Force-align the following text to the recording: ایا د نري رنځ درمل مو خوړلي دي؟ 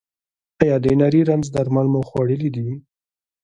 ایا 0.61 0.75
د 0.83 0.85
نري 0.99 1.21
رنځ 1.29 1.45
درمل 1.55 1.87
مو 1.93 2.01
خوړلي 2.09 2.49
دي؟ 2.55 2.67